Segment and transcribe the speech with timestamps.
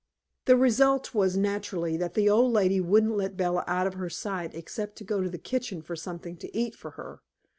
[0.45, 4.55] The result was, naturally, that the old lady wouldn't let Bella out of her sight,
[4.55, 7.21] except to go to the kitchen for something to eat for her.